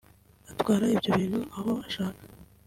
[0.51, 2.21] atwara ibyo ibintu aho ashaka